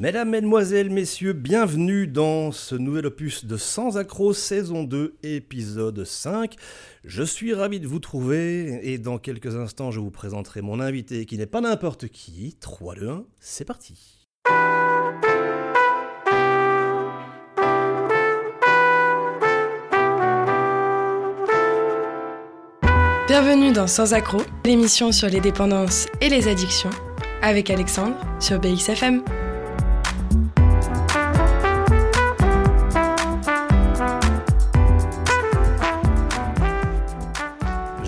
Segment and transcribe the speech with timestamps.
[0.00, 6.54] Mesdames, Mesdemoiselles, Messieurs, bienvenue dans ce nouvel opus de Sans Accro, saison 2, épisode 5.
[7.02, 11.26] Je suis ravi de vous trouver et dans quelques instants je vous présenterai mon invité
[11.26, 12.56] qui n'est pas n'importe qui.
[12.60, 14.28] 3, 2, 1, c'est parti.
[23.26, 26.90] Bienvenue dans Sans Accro, l'émission sur les dépendances et les addictions,
[27.42, 29.24] avec Alexandre sur BXFM.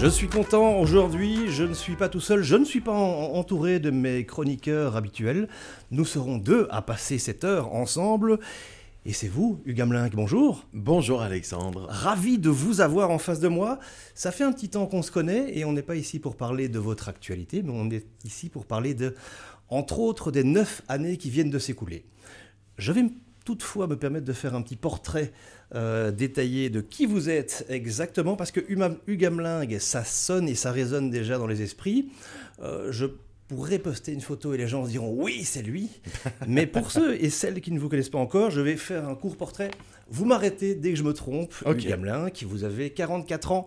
[0.01, 3.35] Je suis content aujourd'hui, je ne suis pas tout seul, je ne suis pas en-
[3.35, 5.47] entouré de mes chroniqueurs habituels.
[5.91, 8.39] Nous serons deux à passer cette heure ensemble.
[9.05, 10.67] Et c'est vous, Hugues Hamelin, bonjour.
[10.73, 11.87] Bonjour Alexandre.
[11.91, 13.79] Ravi de vous avoir en face de moi.
[14.15, 16.71] Ça fait un petit temps qu'on se connaît et on n'est pas ici pour parler
[16.71, 19.15] de votre actualité, mais on est ici pour parler de,
[19.69, 22.07] entre autres, des neuf années qui viennent de s'écouler.
[22.79, 23.05] Je vais
[23.45, 25.33] toutefois me permettre de faire un petit portrait
[25.75, 28.61] euh, détaillé de qui vous êtes exactement, parce que
[29.25, 32.11] Hamelin, ça sonne et ça résonne déjà dans les esprits.
[32.61, 33.07] Euh, je
[33.49, 35.89] pourrais poster une photo et les gens se diront oui, c'est lui.
[36.49, 39.15] Mais pour ceux et celles qui ne vous connaissent pas encore, je vais faire un
[39.15, 39.71] court portrait.
[40.09, 41.55] Vous m'arrêtez dès que je me trompe.
[41.65, 41.85] Ok.
[41.85, 43.67] Hugues Hamelin, qui vous avez 44 ans.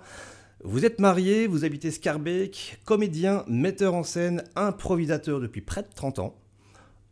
[0.65, 6.19] Vous êtes marié, vous habitez Scarbeck, comédien, metteur en scène, improvisateur depuis près de 30
[6.19, 6.35] ans,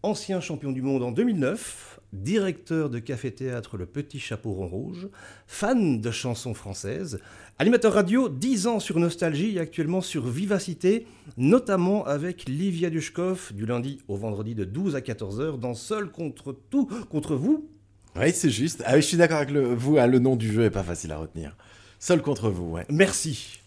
[0.04, 5.08] ancien champion du monde en 2009, directeur de café-théâtre Le Petit Chapeau Rond Rouge,
[5.48, 7.20] fan de chansons françaises,
[7.60, 13.66] animateur radio 10 ans sur Nostalgie et actuellement sur Vivacité, notamment avec Livia Dushkov du
[13.66, 17.70] lundi au vendredi de 12 à 14h dans Seul contre tout, contre vous.
[18.16, 18.84] Oui, c'est juste.
[18.86, 21.12] Ah je suis d'accord avec le, vous, hein, le nom du jeu est pas facile
[21.14, 21.56] à retenir.
[22.00, 22.86] Seul contre vous, ouais.
[22.90, 23.60] Merci.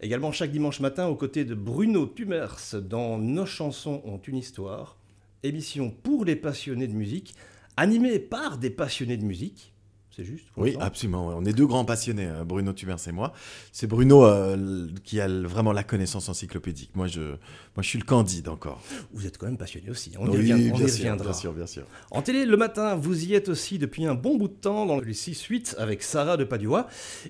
[0.00, 4.96] Également chaque dimanche matin aux côtés de Bruno Tumers dans Nos chansons ont une histoire,
[5.44, 7.36] émission pour les passionnés de musique,
[7.76, 9.68] animée par des passionnés de musique.
[10.14, 11.28] C'est juste Oui, absolument.
[11.28, 13.32] On est deux grands passionnés, euh, Bruno Tumers et moi.
[13.72, 16.94] C'est Bruno euh, qui a vraiment la connaissance encyclopédique.
[16.94, 17.36] Moi, je, moi,
[17.80, 18.82] je suis le candide encore.
[19.14, 20.12] Vous êtes quand même passionné aussi.
[20.18, 21.24] On y, Oui, revient- on y bien sûr, reviendra.
[21.24, 21.86] bien sûr, bien sûr.
[22.10, 25.00] En télé, le matin, vous y êtes aussi depuis un bon bout de temps dans
[25.00, 26.88] les 6-8 avec Sarah de Padua.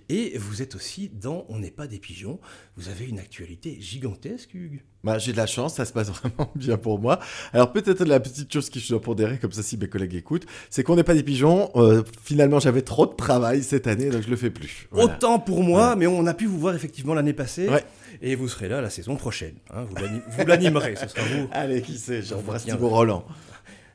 [0.09, 2.41] Et vous êtes aussi dans On n'est pas des pigeons.
[2.77, 4.83] Vous avez une actualité gigantesque, Hugues.
[5.05, 7.19] Bah, j'ai de la chance, ça se passe vraiment bien pour moi.
[7.53, 10.47] Alors peut-être la petite chose que je dois pondérer, comme ça si mes collègues écoutent,
[10.71, 11.71] c'est qu'on n'est pas des pigeons.
[11.77, 14.87] Euh, finalement, j'avais trop de travail cette année, donc je le fais plus.
[14.93, 15.15] Voilà.
[15.17, 17.69] Autant pour moi, mais on a pu vous voir effectivement l'année passée.
[17.69, 17.85] Ouais.
[18.21, 19.55] Et vous serez là la saison prochaine.
[19.75, 19.85] hein.
[19.91, 21.49] Vous l'ani- vous l'animerez, ce sera vous.
[21.53, 22.65] Allez, qui sait, j'embrasse.
[22.65, 23.25] Thibaut Roland.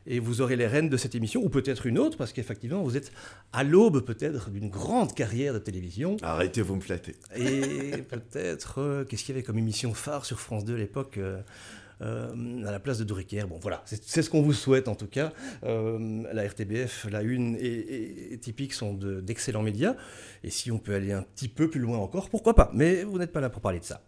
[0.09, 2.95] Et vous aurez les rênes de cette émission, ou peut-être une autre, parce qu'effectivement, vous
[2.95, 3.11] êtes
[3.51, 6.15] à l'aube peut-être d'une grande carrière de télévision.
[6.21, 7.15] Arrêtez, vous me flattez.
[7.35, 11.17] Et peut-être, euh, qu'est-ce qu'il y avait comme émission phare sur France 2 à l'époque
[11.17, 11.41] euh,
[12.01, 13.43] euh, à la place de Drucker?
[13.49, 15.33] Bon, voilà, c'est ce qu'on vous souhaite en tout cas.
[15.63, 19.95] Euh, la RTBF, la Une et, et- et Typique sont de- d'excellents médias.
[20.43, 22.71] Et si on peut aller un petit peu plus loin encore, pourquoi pas?
[22.73, 24.01] Mais vous n'êtes pas là pour parler de ça.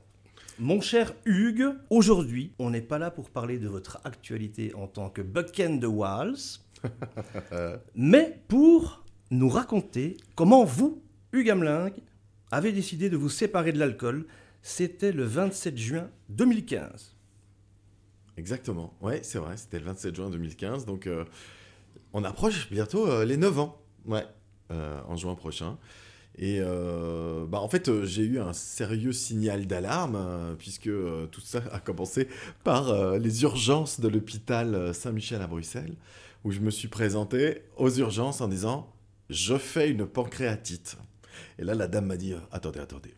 [0.62, 5.10] Mon cher Hugues, aujourd'hui, on n'est pas là pour parler de votre actualité en tant
[5.10, 6.60] que Bucken de Walls,
[7.96, 11.92] mais pour nous raconter comment vous, Hugues Hamelin,
[12.52, 14.26] avez décidé de vous séparer de l'alcool.
[14.62, 17.16] C'était le 27 juin 2015.
[18.36, 21.24] Exactement, ouais, c'est vrai, c'était le 27 juin 2015, donc euh,
[22.12, 24.26] on approche bientôt euh, les 9 ans, ouais,
[24.72, 25.78] euh, en juin prochain.
[26.42, 30.90] Et euh, bah, en fait, euh, j'ai eu un sérieux signal d'alarme, euh, puisque
[31.32, 32.30] tout ça a commencé
[32.64, 35.96] par les urgences de l'hôpital Saint-Michel à Bruxelles,
[36.46, 38.90] où je me suis présenté aux urgences en disant
[39.30, 40.98] «Je fais une pancréatite».
[41.60, 43.14] Et là, la dame m'a dit Attendez, attendez,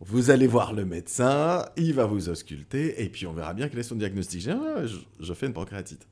[0.00, 3.80] vous allez voir le médecin, il va vous ausculter, et puis on verra bien quel
[3.80, 4.46] est son diagnostic.
[4.48, 4.84] Ah,
[5.18, 6.06] je fais une pancréatite.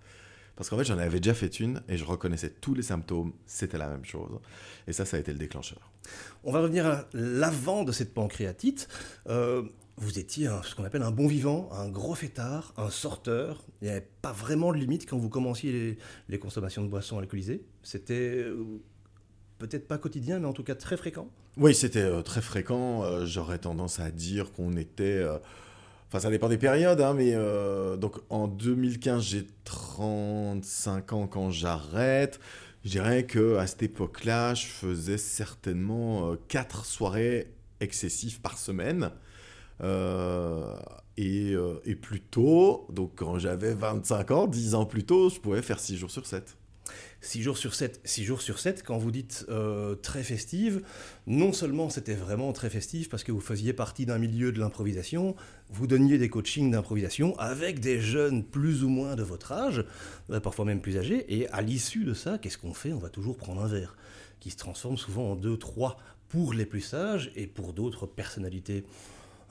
[0.57, 3.79] Parce qu'en fait, j'en avais déjà fait une, et je reconnaissais tous les symptômes, c'était
[3.79, 4.39] la même chose.
[4.87, 5.91] Et ça, ça a été le déclencheur.
[6.45, 8.89] On va revenir à l'avant de cette pancréatite.
[9.29, 9.63] Euh,
[9.97, 13.65] vous étiez un- ce qu'on appelle un bon vivant, un gros fêtard, un sorteur.
[13.81, 15.99] Il n'y avait pas vraiment de limite quand vous commenciez les,
[16.29, 17.65] les consommations de boissons alcoolisées.
[17.83, 18.81] C'était euh,
[19.59, 21.29] peut-être pas quotidien, mais en tout cas très fréquent.
[21.57, 23.05] Oui, c'était euh, très fréquent.
[23.05, 25.23] euh, J'aurais tendance à dire qu'on était...
[26.13, 31.27] euh, Enfin, ça dépend des périodes, hein, mais euh, donc en 2015, j'ai 35 ans
[31.27, 32.39] quand j'arrête.
[32.85, 39.11] Je dirais que à cette époque-là, je faisais certainement 4 soirées excessives par semaine.
[39.83, 40.77] Euh,
[41.17, 45.41] et, euh, et plus tôt, donc quand j'avais 25 ans, 10 ans plus tôt, je
[45.41, 46.57] pouvais faire 6 jours sur 7.
[47.23, 50.83] 6 jours sur 7, 6 jours sur 7 quand vous dites euh, très festive,
[51.27, 55.37] non seulement c'était vraiment très festif parce que vous faisiez partie d'un milieu de l'improvisation,
[55.71, 59.85] vous donniez des coachings d'improvisation avec des jeunes plus ou moins de votre âge,
[60.31, 62.93] euh, parfois même plus âgés, et à l'issue de ça, qu'est-ce qu'on fait?
[62.93, 63.97] On va toujours prendre un verre
[64.41, 65.97] qui se transforme souvent en 2-3
[66.29, 68.85] pour les plus sages et pour d'autres personnalités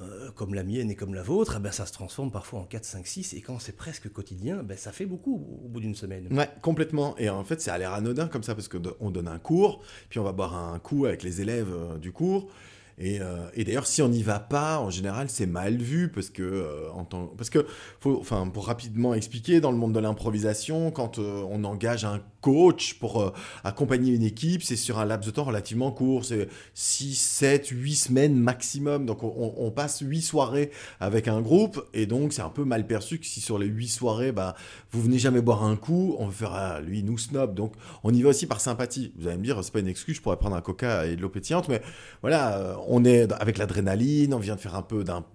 [0.02, 2.64] euh, comme la mienne et comme la vôtre, eh ben, ça se transforme parfois en
[2.64, 5.96] 4, 5, 6, et quand c'est presque quotidien, ben, ça fait beaucoup au bout d'une
[5.96, 6.28] semaine.
[6.32, 7.16] Ouais, complètement.
[7.18, 10.20] Et en fait, c'est à l'air anodin comme ça, parce qu'on donne un cours, puis
[10.20, 12.50] on va boire un coup avec les élèves euh, du cours,
[13.00, 16.44] euh, et, d'ailleurs, si on n'y va pas, en général, c'est mal vu parce que,
[16.44, 17.66] euh, en parce que,
[18.00, 22.22] faut, enfin, pour rapidement expliquer, dans le monde de l'improvisation, quand euh, on engage un
[22.42, 23.34] coach pour
[23.64, 27.96] accompagner une équipe, c'est sur un laps de temps relativement court, c'est 6, 7, 8
[27.96, 29.06] semaines maximum.
[29.06, 33.20] Donc, on, passe 8 soirées avec un groupe, et donc c'est un peu mal perçu
[33.20, 34.56] que si sur les 8 soirées, bah,
[34.92, 37.54] vous venez jamais boire un coup, on fera, ah, lui, nous snob.
[37.54, 37.74] Donc,
[38.04, 39.14] on y va aussi par sympathie.
[39.18, 41.22] Vous allez me dire, c'est pas une excuse, je pourrais prendre un coca et de
[41.22, 41.82] l'eau pétillante, mais
[42.22, 45.26] voilà on est avec l'adrénaline, on vient de faire un peu d'un.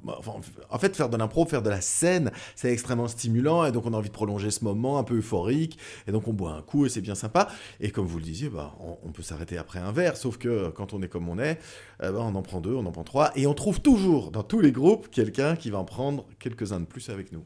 [0.71, 3.95] en fait, faire de l'impro, faire de la scène, c'est extrêmement stimulant et donc on
[3.95, 6.87] a envie de prolonger ce moment un peu euphorique et donc on boit un coup
[6.87, 7.49] et c'est bien sympa.
[7.81, 10.93] Et comme vous le disiez, bah, on, peut s'arrêter après un verre, sauf que quand
[10.93, 11.59] on est comme on est,
[12.03, 14.43] eh ben, on en prend deux, on en prend trois et on trouve toujours dans
[14.43, 17.45] tous les groupes quelqu'un qui va en prendre quelques-uns de plus avec nous.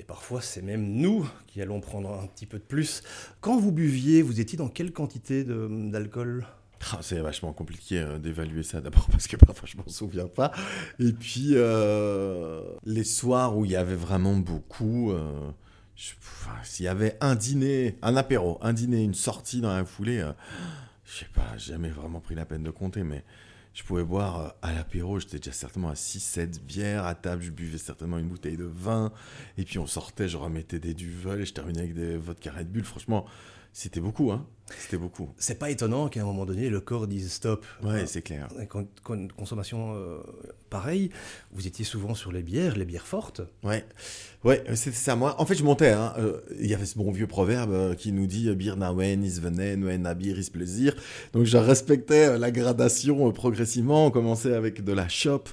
[0.00, 3.02] Et parfois, c'est même nous qui allons prendre un petit peu de plus.
[3.42, 6.46] Quand vous buviez, vous étiez dans quelle quantité d'alcool?
[7.00, 10.52] C'est vachement compliqué euh, d'évaluer ça d'abord parce que parfois je m'en souviens pas.
[10.98, 15.50] Et puis euh, les soirs où il y avait vraiment beaucoup, euh,
[16.62, 20.26] s'il y avait un dîner, un apéro, un dîner, une sortie dans la foulée,
[21.04, 23.24] je sais pas, jamais vraiment pris la peine de compter, mais
[23.74, 27.78] je pouvais boire à l'apéro, j'étais déjà certainement à 6-7 bières, à table je buvais
[27.78, 29.12] certainement une bouteille de vin,
[29.58, 32.72] et puis on sortait, je remettais des duvels et je terminais avec des vodka Red
[32.72, 33.26] Bull, franchement
[33.72, 34.46] c'était beaucoup, hein
[34.78, 35.28] C'était beaucoup.
[35.38, 37.64] C'est pas étonnant qu'à un moment donné, le corps dise stop.
[37.84, 38.48] Ouais, c'est clair.
[39.36, 40.18] consommation euh,
[40.70, 41.10] pareille,
[41.52, 43.42] vous étiez souvent sur les bières, les bières fortes.
[43.62, 43.84] Ouais,
[44.44, 45.14] ouais, c'était ça.
[45.14, 45.90] Moi, en fait, je montais.
[45.90, 49.24] Hein, euh, il y avait ce bon vieux proverbe euh, qui nous dit "Bir nawen
[49.24, 50.94] is venen, wen nabir is plaisir".
[51.32, 54.06] Donc, je respectais la gradation progressivement.
[54.06, 55.48] On commençait avec de la chope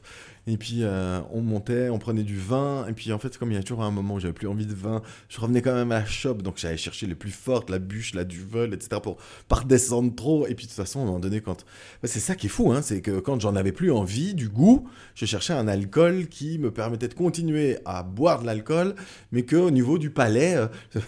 [0.47, 2.88] et puis euh, on montait, on prenait du vin.
[2.88, 4.65] Et puis en fait, comme il y a toujours un moment où j'avais plus envie
[4.65, 6.35] de vin, je revenais quand même à la shop.
[6.35, 9.01] Donc j'allais chercher les plus fortes, la bûche, la duvel, etc.
[9.03, 9.17] pour
[9.49, 10.47] pas redescendre trop.
[10.47, 11.65] Et puis de toute façon, à un moment donné, quand.
[12.01, 14.47] Bah, c'est ça qui est fou, hein, c'est que quand j'en avais plus envie, du
[14.47, 18.95] goût, je cherchais un alcool qui me permettait de continuer à boire de l'alcool,
[19.31, 20.55] mais qu'au niveau du palais.
[20.55, 20.67] Euh,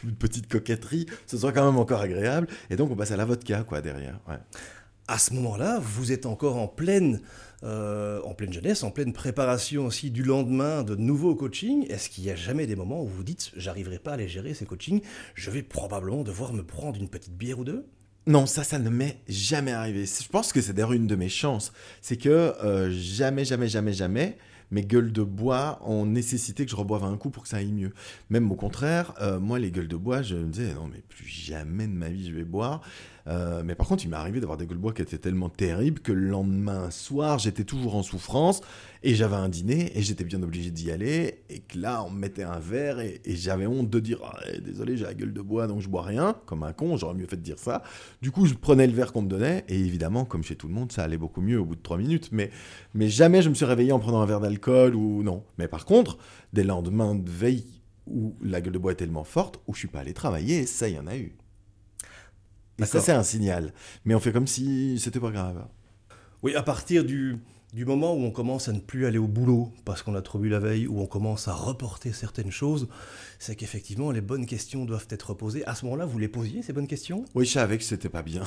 [0.00, 2.48] comme une petite coquetterie, ce soit quand même encore agréable.
[2.70, 4.18] Et donc on passe à la vodka, quoi, derrière.
[5.08, 7.20] À ce moment-là, vous êtes encore en pleine
[7.64, 11.86] euh, en pleine jeunesse, en pleine préparation aussi du lendemain de nouveaux coachings.
[11.88, 14.52] Est-ce qu'il n'y a jamais des moments où vous dites j'arriverai pas à les gérer
[14.52, 15.00] ces coachings,
[15.34, 17.86] je vais probablement devoir me prendre une petite bière ou deux?
[18.26, 20.04] Non, ça, ça ne m'est jamais arrivé.
[20.04, 21.72] Je pense que c'est d'ailleurs une de mes chances.
[22.02, 24.36] C'est que euh, jamais, jamais, jamais, jamais,
[24.70, 27.72] mes gueules de bois ont nécessité que je reboive un coup pour que ça aille
[27.72, 27.92] mieux.
[28.30, 31.26] Même au contraire, euh, moi, les gueules de bois, je me disais, non, mais plus
[31.26, 32.80] jamais de ma vie je vais boire.
[33.28, 35.48] Euh, mais par contre, il m'est arrivé d'avoir des gueules de bois qui étaient tellement
[35.48, 38.60] terribles que le lendemain soir, j'étais toujours en souffrance
[39.06, 41.44] et j'avais un dîner et j'étais bien obligé d'y aller.
[41.48, 44.96] Et que là, on me mettait un verre et, j'avais honte de dire ah, désolé,
[44.96, 47.36] j'ai la gueule de bois donc je bois rien, comme un con, j'aurais mieux fait
[47.36, 47.84] de dire ça.
[48.20, 50.74] Du coup, je prenais le verre qu'on me donnait et évidemment, comme chez tout le
[50.74, 52.30] monde, ça allait beaucoup mieux au bout de trois minutes.
[52.32, 52.50] Mais,
[52.94, 55.44] mais jamais je me suis réveillé en prenant un verre d'alcool ou non.
[55.56, 56.18] Mais par contre,
[56.52, 57.64] des lendemains de veille
[58.08, 60.88] où la gueule de bois est tellement forte, où je suis pas allé travailler, ça,
[60.88, 61.36] il y en a eu.
[62.80, 63.72] Et ça, c'est un signal.
[64.04, 65.64] Mais on fait comme si c'était pas grave.
[66.42, 67.38] Oui, à partir du,
[67.76, 70.38] du moment où on commence à ne plus aller au boulot parce qu'on a trop
[70.38, 72.88] bu la veille, où on commence à reporter certaines choses,
[73.38, 75.62] c'est qu'effectivement les bonnes questions doivent être posées.
[75.66, 77.26] À ce moment-là, vous les posiez, ces bonnes questions?
[77.34, 78.44] Oui, je savais que c'était pas bien.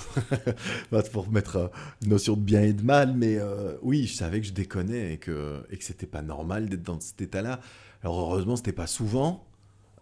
[1.14, 1.68] Pour mettre euh,
[2.02, 5.14] une notion de bien et de mal, mais euh, oui, je savais que je déconnais
[5.14, 7.60] et que, et que c'était pas normal d'être dans cet état-là.
[8.02, 9.46] Alors heureusement, c'était pas souvent.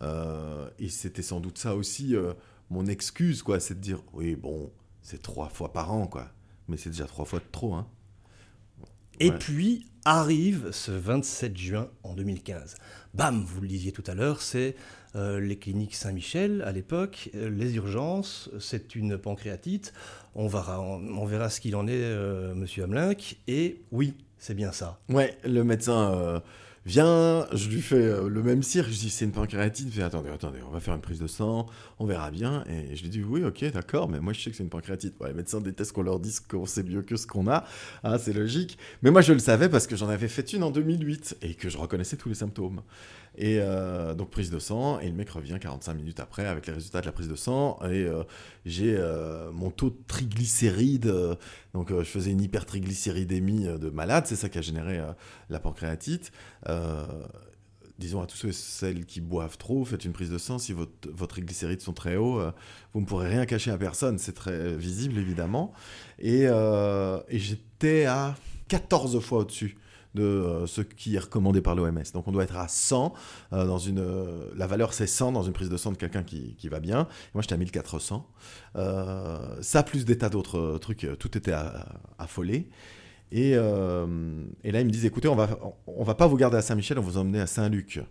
[0.03, 2.15] Euh, et c'était sans doute ça aussi
[2.69, 6.29] mon excuse, quoi, c'est de dire, oui, bon, c'est trois fois par an, quoi.
[6.69, 7.87] Mais c'est déjà trois fois de trop, hein.
[9.19, 12.75] Et puis arrive ce 27 juin en 2015.
[13.13, 14.75] Bam, vous le disiez tout à l'heure, c'est
[15.15, 19.93] euh, les cliniques Saint-Michel à l'époque, euh, les urgences, c'est une pancréatite.
[20.35, 23.37] On verra, on, verra ce qu'il en est, euh, monsieur Hamelink.
[23.47, 24.99] Et oui, c'est bien ça.
[25.09, 26.41] Ouais, le médecin
[26.87, 30.03] Viens, je lui fais euh, le même cirque, je dis c'est une pancréatite, il fait
[30.03, 31.65] attendez, attendez, on va faire une prise de sang,
[31.99, 32.63] on verra bien.
[32.69, 35.15] Et je lui dis oui, ok, d'accord, mais moi je sais que c'est une pancréatite.
[35.25, 37.65] les médecins détestent qu'on leur dise qu'on sait mieux que ce qu'on a,
[38.05, 38.77] ah, c'est logique.
[39.01, 41.67] Mais moi je le savais parce que j'en avais fait une en 2008 et que
[41.67, 42.81] je reconnaissais tous les symptômes.
[43.37, 46.73] Et euh, donc prise de sang, et le mec revient 45 minutes après avec les
[46.73, 48.23] résultats de la prise de sang, et euh,
[48.65, 51.13] j'ai euh, mon taux de triglycérides,
[51.75, 54.99] donc je faisais une hypertriglycéridémie de malade, c'est ça qui a généré
[55.51, 56.31] la pancréatite.
[57.99, 60.73] disons à tous ceux et celles qui boivent trop, faites une prise de sang, si
[60.73, 62.41] votre, votre triglycérides sont très hauts,
[62.93, 65.73] vous ne pourrez rien cacher à personne, c'est très visible évidemment.
[66.17, 66.47] Et
[67.29, 68.35] j'étais à
[68.67, 69.77] 14 fois au-dessus
[70.15, 72.03] de euh, ce qui est recommandé par l'OMS.
[72.13, 73.13] Donc on doit être à 100
[73.53, 76.23] euh, dans une euh, la valeur c'est 100 dans une prise de sang de quelqu'un
[76.23, 77.07] qui, qui, va bien.
[77.33, 78.27] moi j'étais à 1400.
[79.61, 81.53] ça plus des tas d'autres trucs, tout était
[82.17, 82.69] affolé.
[83.31, 85.49] Et, et, là ils me disent écoutez on va
[85.85, 88.01] on va pas vous garder à Saint-Michel, on va vous emmener à Saint-Luc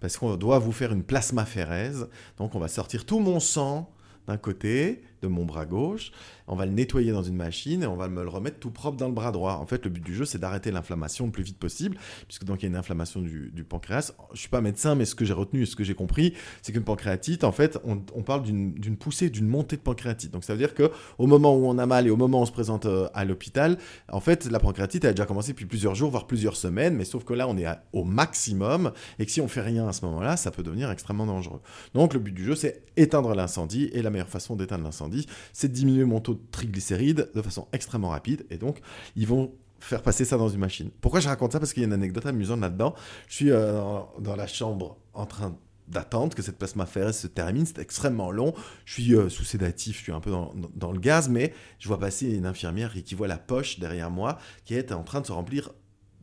[0.00, 2.08] parce qu'on doit vous faire une plasmaphérèse.
[2.38, 3.92] Donc on va sortir tout mon sang
[4.26, 6.12] d'un côté de mon bras gauche
[6.50, 8.96] on va le nettoyer dans une machine et on va me le remettre tout propre
[8.96, 9.54] dans le bras droit.
[9.54, 11.96] En fait, le but du jeu, c'est d'arrêter l'inflammation le plus vite possible,
[12.26, 14.12] puisque donc il y a une inflammation du, pancréas.
[14.32, 16.72] Je suis pas médecin, mais ce que j'ai retenu et ce que j'ai compris, c'est
[16.72, 20.32] qu'une pancréatite, en fait, on, parle d'une poussée, d'une montée de pancréatite.
[20.32, 22.42] Donc ça veut dire que au moment où on a mal et au moment où
[22.42, 23.78] on se présente euh, à l'hôpital,
[24.10, 27.22] en fait, la pancréatite a déjà commencé depuis plusieurs jours, voire plusieurs semaines, mais sauf
[27.22, 30.36] que là, on est au maximum et que si on fait rien à ce moment-là,
[30.36, 31.60] ça peut devenir extrêmement dangereux.
[31.94, 35.09] Donc le but du jeu, c'est éteindre l'incendie et la meilleure façon d'éteindre l'incendie,
[35.52, 38.46] c'est de diminuer mon taux triglycérides de façon extrêmement rapide.
[38.50, 38.80] Et donc,
[39.16, 40.90] ils vont faire passer ça dans une machine.
[41.00, 41.58] Pourquoi je raconte ça?
[41.58, 42.94] Parce qu'il y a une anecdote amusante là-dedans.
[43.28, 43.80] Je suis euh,
[44.18, 45.56] dans la chambre en train
[45.88, 47.66] d'attendre que cette plasmaphérèse se termine.
[47.66, 48.54] C'est extrêmement long.
[48.84, 51.98] Je suis euh, sous sédatif, je suis un peu dans, le gaz, mais je vois
[51.98, 55.32] passer une infirmière qui voit la poche derrière moi qui est en train de se
[55.32, 55.72] remplir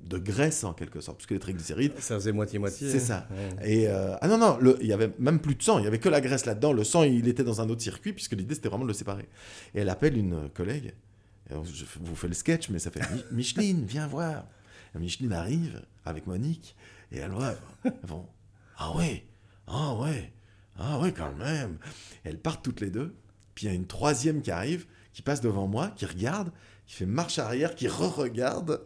[0.08, 2.00] de graisse en quelque sorte, puisque les triglycérides.
[2.00, 2.90] Ça faisait moitié-moitié.
[2.90, 3.26] C'est hein.
[3.28, 3.64] ça.
[3.64, 6.00] Et euh, ah non, non, il y avait même plus de sang, il y avait
[6.00, 6.74] que la graisse là-dedans.
[6.74, 9.28] Le sang, il était dans un autre circuit, puisque l'idée c'était vraiment de le séparer.
[9.76, 10.94] Et elle appelle une collègue,
[11.50, 14.46] je vous fais le sketch, mais ça fait Micheline, viens voir.
[14.96, 16.76] Micheline arrive avec Monique,
[17.12, 17.54] et elle voit,
[18.04, 18.26] vont
[18.78, 19.26] Ah ouais,
[19.68, 20.34] ah ouais,
[20.78, 21.78] ah ouais, quand même.
[22.24, 23.16] elles partent toutes les deux,
[23.54, 26.52] puis il y a une troisième qui arrive, qui passe devant moi, qui regarde,
[26.88, 28.82] qui fait marche arrière, qui re-regarde.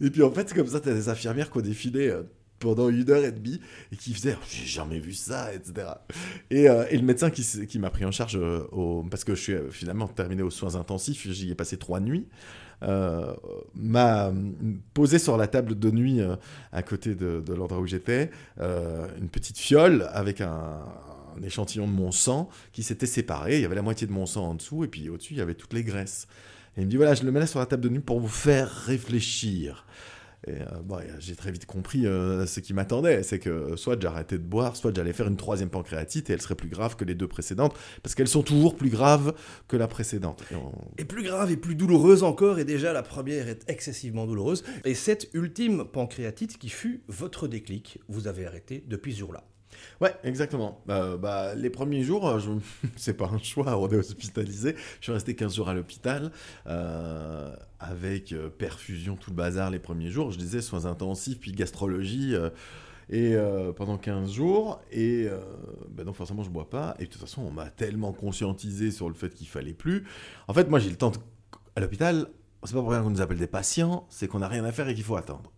[0.00, 2.22] Et puis en fait, comme ça, tu as des infirmières qui ont défilé euh,
[2.58, 3.60] pendant une heure et demie
[3.92, 5.88] et qui faisaient oh, j'ai jamais vu ça, etc.
[6.50, 9.40] Et, euh, et le médecin qui, qui m'a pris en charge, euh, parce que je
[9.40, 12.26] suis finalement terminé aux soins intensifs, j'y ai passé trois nuits.
[12.80, 14.32] m'a
[14.94, 16.20] posé sur la table de nuit
[16.72, 20.80] à côté de, de l'endroit où j'étais une petite fiole avec un
[21.44, 23.56] échantillon de mon sang qui s'était séparé.
[23.56, 25.42] Il y avait la moitié de mon sang en dessous et puis au-dessus, il y
[25.42, 26.26] avait toutes les graisses.
[26.76, 28.20] Et il me dit voilà, je le mets là sur la table de nuit pour
[28.20, 29.86] vous faire réfléchir.
[30.46, 34.38] Et euh, bon, j'ai très vite compris euh, ce qui m'attendait, c'est que soit j'arrêtais
[34.38, 37.14] de boire, soit j'allais faire une troisième pancréatite et elle serait plus grave que les
[37.14, 39.34] deux précédentes, parce qu'elles sont toujours plus graves
[39.68, 40.42] que la précédente.
[40.50, 44.64] Et, et, plus grave et plus douloureuse encore, et déjà la première est excessivement douloureuse.
[44.84, 49.44] Et cette ultime pancréatite qui fut votre déclic, vous avez arrêté depuis ce jour-là.
[50.00, 50.82] Ouais, exactement.
[50.88, 52.40] Euh, bah, les premiers jours, euh,
[52.96, 54.74] c'est pas un choix, on est hospitalisé.
[55.00, 56.32] Je suis resté 15 jours à l'hôpital
[56.66, 60.30] euh, avec perfusion, tout le bazar les premiers jours.
[60.30, 62.34] Je disais soins intensifs, puis gastrologie.
[63.10, 63.36] et
[63.76, 65.28] pendant 15 jours, et
[65.90, 69.08] bah, donc forcément je bois pas, et de toute façon on m'a tellement conscientisé sur
[69.08, 70.04] le fait qu'il fallait plus.
[70.48, 71.12] En fait, moi j'ai le temps
[71.74, 72.28] à l'hôpital,
[72.64, 74.88] c'est pas pour rien qu'on nous appelle des patients, c'est qu'on n'a rien à faire
[74.88, 75.52] et qu'il faut attendre.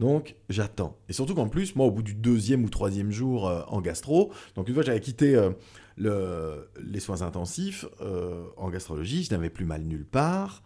[0.00, 0.96] Donc j'attends.
[1.08, 4.32] Et surtout qu'en plus, moi, au bout du deuxième ou troisième jour euh, en gastro,
[4.54, 5.50] donc une fois j'avais quitté euh,
[5.96, 10.62] le, les soins intensifs euh, en gastrologie, je n'avais plus mal nulle part.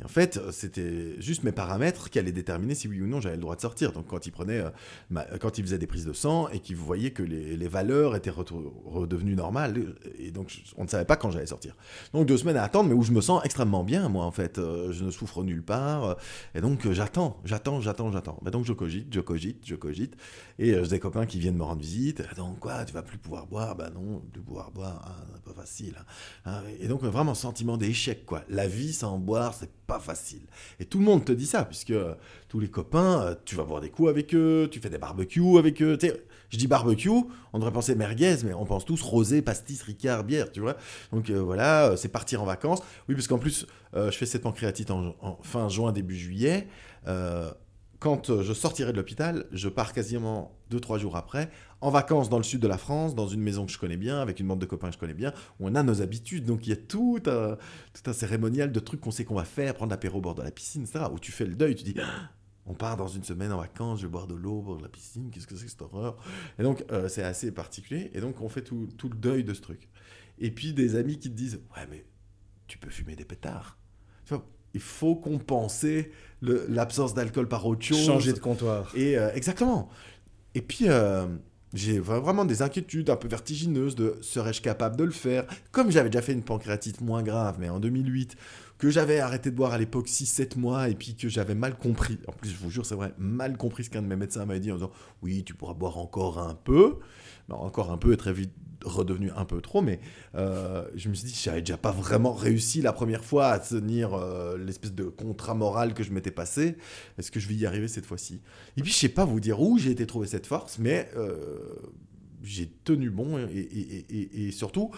[0.00, 3.36] Et en fait, c'était juste mes paramètres qui allaient déterminer si oui ou non j'avais
[3.36, 3.92] le droit de sortir.
[3.92, 7.12] Donc quand il prenait, euh, quand il faisait des prises de sang et qu'il voyait
[7.12, 11.74] que les, valeurs étaient redevenues normales, et donc on ne savait pas quand j'allais sortir.
[12.12, 14.58] Donc deux semaines à attendre, mais où je me sens extrêmement bien, moi en fait.
[14.58, 16.14] Euh, je ne souffre nulle part, euh,
[16.54, 18.38] et donc j'attends, j'attends, j'attends, j'attends.
[18.52, 20.16] donc je cogite, je cogite, je cogite,
[20.58, 22.22] et j'ai des copains qui viennent me rendre visite.
[22.36, 23.74] Donc quoi, tu vas plus pouvoir boire?
[23.74, 25.94] Ben non, plus pouvoir boire, hein, pas facile.
[25.98, 26.04] Hein.
[26.44, 28.44] Ah et donc vraiment sentiment d'échec, quoi.
[28.48, 30.42] La vie sans boire, c'est pas facile.
[30.80, 32.14] Et tout le monde te dit ça, puisque euh,
[32.48, 35.58] tous les copains, euh, tu vas boire des coups avec eux, tu fais des barbecues
[35.58, 35.98] avec eux.
[36.50, 40.50] je dis barbecue, on devrait penser merguez, mais on pense tous rosé, pastis, ricard, bière,
[40.50, 40.76] tu vois.
[41.12, 42.80] Donc euh, voilà, c'est partir en vacances.
[43.08, 46.66] Oui, parce qu'en plus, je fais cette pancréatite en, fin juin, début juillet
[47.98, 52.38] quand euh, je sortirai de l'hôpital, je pars quasiment 2-3 jours après, en vacances dans
[52.38, 54.58] le sud de la France, dans une maison que je connais bien, avec une bande
[54.58, 56.44] de copains que je connais bien, où on a nos habitudes.
[56.44, 57.56] Donc il y a tout un,
[57.92, 60.42] tout un cérémonial de trucs qu'on sait qu'on va faire, prendre l'apéro au bord de
[60.42, 61.06] la piscine, etc.
[61.12, 61.94] Où tu fais le deuil, tu dis
[62.68, 64.82] on part dans une semaine en vacances, je vais boire de l'eau au bord de
[64.82, 66.16] la piscine, qu'est-ce que c'est que cette horreur?
[66.58, 69.54] Et donc euh, c'est assez particulier, et donc on fait tout, tout le deuil de
[69.54, 69.88] ce truc.
[70.38, 72.04] Et puis des amis qui te disent Ouais, mais
[72.66, 73.78] tu peux fumer des pétards.
[74.24, 76.10] Tu vois, il faut compenser
[76.42, 78.04] l'absence d'alcool par autre chose.
[78.04, 78.92] Changer de comptoir.
[78.94, 79.88] Et euh, exactement.
[80.54, 81.26] Et puis, euh,
[81.76, 85.44] j'ai vraiment des inquiétudes un peu vertigineuses de serais-je capable de le faire?
[85.72, 88.36] Comme j'avais déjà fait une pancréatite moins grave, mais en 2008,
[88.78, 92.18] que j'avais arrêté de boire à l'époque 6-7 mois et puis que j'avais mal compris,
[92.26, 94.60] en plus je vous jure c'est vrai, mal compris ce qu'un de mes médecins m'avait
[94.60, 94.90] dit en disant
[95.22, 96.96] oui tu pourras boire encore un peu,
[97.50, 98.52] encore un peu est très vite
[98.84, 100.00] redevenu un peu trop, mais
[100.34, 104.14] euh, je me suis dit j'avais déjà pas vraiment réussi la première fois à tenir
[104.14, 106.76] euh, l'espèce de contrat moral que je m'étais passé,
[107.18, 108.40] est-ce que je vais y arriver cette fois-ci?
[108.76, 111.58] Et puis je sais pas vous dire où j'ai été trouver cette force, mais euh,
[112.42, 114.90] j'ai tenu bon et, et, surtout,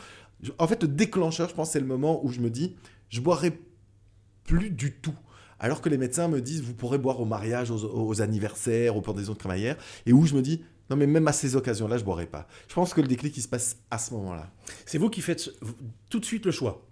[0.59, 2.77] en fait le déclencheur je pense c'est le moment où je me dis
[3.09, 3.59] je boirai
[4.45, 5.15] plus du tout.
[5.61, 9.33] Alors que les médecins me disent, vous pourrez boire au mariage, aux, anniversaires, aux pendaisons
[9.33, 9.77] de crémaillère,
[10.07, 12.47] et où je me dis, non mais même à ces occasions-là, je ne boirai pas.
[12.69, 14.51] Je pense que le déclic, il se passe à ce moment-là.
[14.87, 15.51] C'est vous qui faites
[16.11, 16.87] tout de suite le choix.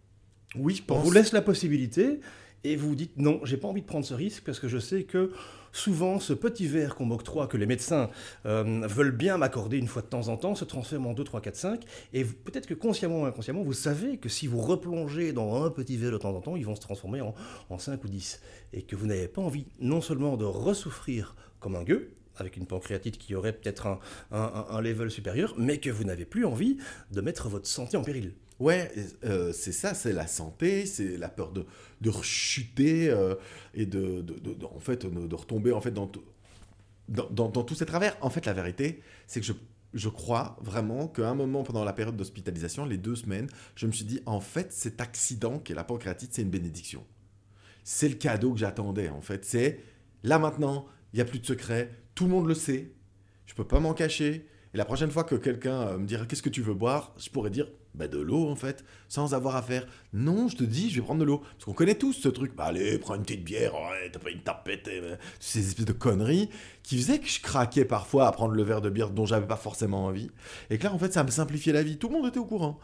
[0.56, 0.98] Oui, je pense.
[0.98, 2.20] On vous laisse la possibilité,
[2.64, 4.78] et vous vous dites, non, j'ai pas envie de prendre ce risque, parce que je
[4.78, 5.30] sais que
[5.72, 8.10] souvent, ce petit verre qu'on m'octroie, que les médecins
[8.46, 11.40] euh, veulent bien m'accorder une fois de temps en temps, se transforme en 2, 3,
[11.40, 11.84] 4, 5.
[12.12, 15.96] Et peut-être que consciemment ou inconsciemment, vous savez que si vous replongez dans un petit
[15.96, 17.34] verre de temps en temps, ils vont se transformer en,
[17.70, 18.40] en 5 ou 10.
[18.72, 22.66] Et que vous n'avez pas envie non seulement de ressouffrir comme un gueux, avec une
[22.66, 23.98] pancréatite qui aurait peut-être
[24.30, 26.78] un, level supérieur, mais que vous n'avez plus envie
[27.10, 28.34] de mettre votre santé en péril.
[28.58, 28.90] Ouais,
[29.24, 31.66] euh, c'est ça, c'est la santé, c'est la peur de,
[32.00, 33.34] de rechuter euh,
[33.74, 36.10] et de, de, en fait, de, retomber en fait dans,
[37.08, 38.16] dans, dans, tous ces travers.
[38.22, 39.52] En fait, la vérité, c'est que je,
[39.92, 43.92] je crois vraiment qu'à un moment pendant la période d'hospitalisation, les deux semaines, je me
[43.92, 47.04] suis dit, en fait, cet accident qui est la pancréatite, c'est une bénédiction.
[47.84, 49.44] C'est le cadeau que j'attendais, en fait.
[49.44, 49.80] C'est
[50.22, 52.90] là maintenant, il n'y a plus de secret, tout le monde le sait,
[53.46, 54.48] je peux pas m'en cacher.
[54.74, 57.30] Et la prochaine fois que quelqu'un euh, me dira qu'est-ce que tu veux boire, je
[57.30, 59.86] pourrais dire bah, de l'eau en fait, sans avoir à faire.
[60.12, 61.38] Non, je te dis, je vais prendre de l'eau.
[61.38, 62.54] Parce qu'on connaît tous ce truc.
[62.54, 65.92] Bah, allez, prends une petite bière, ouais, t'as pas une tapette, euh, ces espèces de
[65.92, 66.50] conneries
[66.82, 69.56] qui faisaient que je craquais parfois à prendre le verre de bière dont j'avais pas
[69.56, 70.30] forcément envie.
[70.70, 71.96] Et que là, en fait, ça me simplifiait la vie.
[71.96, 72.78] Tout le monde était au courant.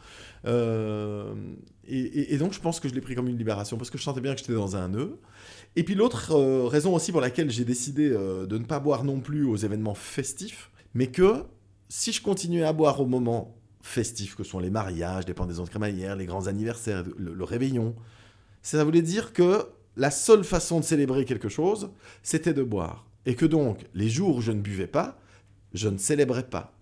[0.46, 1.34] Euh,
[1.84, 4.20] et, donc, je pense que je l'ai pris comme une libération parce que je sentais
[4.20, 5.20] bien que j'étais dans un nœud.
[5.76, 9.20] Et puis, l'autre euh, raison aussi pour laquelle j'ai décidé de ne pas boire non
[9.20, 11.44] plus aux événements festifs, mais que
[11.88, 15.68] si je continuais à boire au moment festifs que sont les mariages, les pendaisons de
[15.68, 17.94] crémaillère, les grands anniversaires, le, réveillon.
[18.62, 21.90] Ça voulait dire que la seule façon de célébrer quelque chose,
[22.22, 23.06] c'était de boire.
[23.26, 25.18] Et que donc, les jours où je ne buvais pas,
[25.74, 26.72] je ne célébrais pas.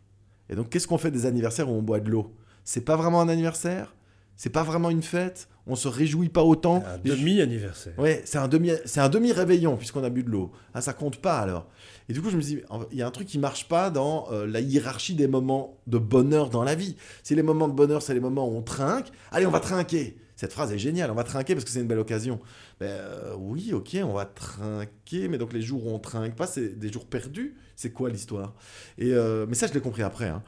[0.49, 2.35] Et donc, qu'est-ce qu'on fait des anniversaires où on boit de l'eau?
[2.65, 3.95] C'est pas vraiment un anniversaire?
[4.37, 5.49] C'est pas vraiment une fête?
[5.71, 6.83] On se réjouit pas autant.
[6.85, 7.99] Un demi-anniversaire.
[7.99, 10.51] Ouais, c'est un demi, c'est un demi réveillon puisqu'on a bu de l'eau.
[10.75, 11.67] Ah, ça compte pas alors.
[12.09, 14.27] Et du coup, je me dis, il y a un truc qui marche pas dans
[14.33, 16.97] euh, la hiérarchie des moments de bonheur dans la vie.
[17.23, 20.17] Si les moments de bonheur, c'est les moments où on trinque, allez, on va trinquer.
[20.41, 22.41] Cette phrase est géniale, on va trinquer parce que c'est une belle occasion.
[22.79, 26.47] Ben, euh, oui, ok, on va trinquer, mais donc les jours où on trinque pas,
[26.47, 27.59] c'est des jours perdus.
[27.77, 28.55] C'est quoi l'histoire?
[28.97, 30.29] Et euh, mais ça, je l'ai compris après.
[30.29, 30.43] Hein.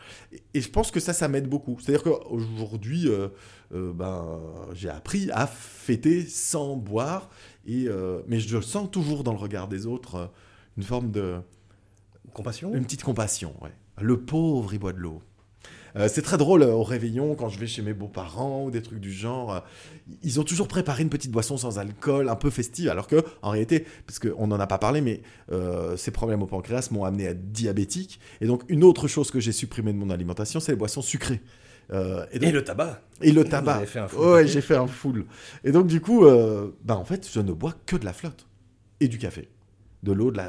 [0.55, 1.77] Et, je pense que ça, ça m'aide beaucoup.
[1.79, 3.07] C'est-à-dire qu'aujourd'hui,
[3.71, 4.41] ben,
[4.73, 7.29] j'ai appris à fêter sans boire,
[7.67, 7.87] et,
[8.27, 10.31] mais je sens toujours dans le regard des autres
[10.79, 11.37] une forme de
[12.33, 12.75] compassion?
[12.75, 13.73] Une petite compassion, ouais.
[14.01, 15.21] Le pauvre, il boit de l'eau.
[15.97, 18.83] Euh, c'est très drôle euh, au réveillon quand je vais chez mes beaux-parents ou des
[18.83, 19.55] trucs du genre.
[19.55, 19.61] Euh,
[20.23, 23.51] ils ont toujours préparé une petite boisson sans alcool, un peu festive, alors que en
[23.51, 25.23] réalité, parce qu'on n'en a pas parlé, mais
[25.97, 28.21] ces problèmes au pancréas m'ont amené à être diabétique.
[28.41, 31.41] Et donc une autre chose que j'ai supprimée de mon alimentation, c'est les boissons sucrées.
[31.91, 33.01] et, le tabac.
[33.21, 33.83] Et le tabac.
[34.17, 35.27] Ouais, j'ai fait un full.
[35.65, 36.25] Et donc du coup,
[36.85, 38.47] bah en fait, je ne bois que de la flotte
[39.01, 39.49] et du café,
[40.03, 40.41] de l'eau, de,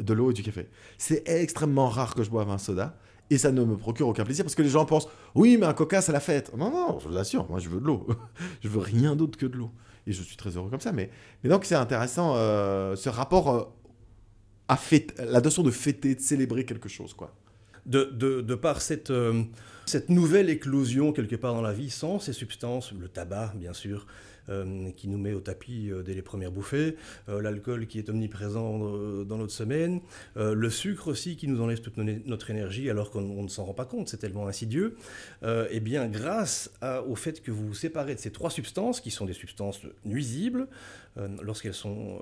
[0.00, 0.68] de l'eau et du café.
[0.98, 2.96] C'est extrêmement rare que je boive un soda
[3.30, 5.74] et ça ne me procure aucun plaisir parce que les gens pensent oui mais un
[5.74, 6.54] coca c'est la fête.
[6.56, 8.06] Non non je vous assure moi je veux de l'eau.
[8.60, 9.70] Je veux rien d'autre que de l'eau.
[10.06, 11.10] Et je suis très heureux comme ça mais,
[11.42, 13.62] mais donc c'est intéressant euh, ce rapport euh,
[14.68, 14.78] à
[15.24, 17.34] la notion de fêter de célébrer quelque chose quoi.
[17.84, 19.42] De, de, par cette, euh,
[19.86, 24.06] cette nouvelle éclosion quelque part dans la vie sans ces substances le tabac bien sûr
[24.96, 26.96] qui nous met au tapis euh, dès les premières bouffées,
[27.28, 28.78] euh, l'alcool qui est omniprésent
[29.24, 30.00] dans notre semaine,
[30.36, 33.84] le sucre aussi qui nous enlève toute notre énergie alors qu'on ne s'en rend pas
[33.84, 34.96] compte, c'est tellement insidieux.
[35.44, 36.70] eh bien, grâce
[37.08, 40.68] au fait que vous vous séparez de ces trois substances, qui sont des substances nuisibles,
[41.42, 42.20] lorsqu'elles sont